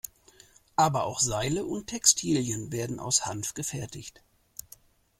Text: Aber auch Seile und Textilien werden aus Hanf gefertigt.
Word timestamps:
Aber 0.77 1.03
auch 1.03 1.19
Seile 1.19 1.63
und 1.63 1.85
Textilien 1.85 2.71
werden 2.71 2.99
aus 2.99 3.27
Hanf 3.27 3.53
gefertigt. 3.53 4.23